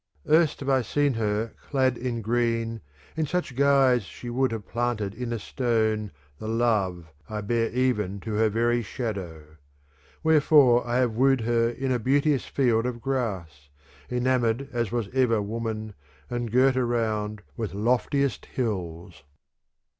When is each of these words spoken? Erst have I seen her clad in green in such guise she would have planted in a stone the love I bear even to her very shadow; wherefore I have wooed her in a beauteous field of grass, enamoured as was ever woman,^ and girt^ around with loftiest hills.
Erst 0.27 0.61
have 0.61 0.69
I 0.69 0.81
seen 0.81 1.13
her 1.13 1.53
clad 1.69 1.95
in 1.95 2.23
green 2.23 2.81
in 3.15 3.27
such 3.27 3.55
guise 3.55 4.01
she 4.01 4.31
would 4.31 4.51
have 4.51 4.67
planted 4.67 5.13
in 5.13 5.31
a 5.31 5.37
stone 5.37 6.09
the 6.39 6.47
love 6.47 7.05
I 7.29 7.41
bear 7.41 7.69
even 7.69 8.19
to 8.21 8.33
her 8.33 8.49
very 8.49 8.81
shadow; 8.81 9.57
wherefore 10.23 10.87
I 10.87 10.95
have 10.97 11.13
wooed 11.13 11.41
her 11.41 11.69
in 11.69 11.91
a 11.91 11.99
beauteous 11.99 12.47
field 12.47 12.87
of 12.87 12.99
grass, 12.99 13.69
enamoured 14.09 14.69
as 14.71 14.91
was 14.91 15.07
ever 15.13 15.39
woman,^ 15.39 15.93
and 16.35 16.51
girt^ 16.51 16.75
around 16.75 17.43
with 17.55 17.75
loftiest 17.75 18.47
hills. 18.47 19.21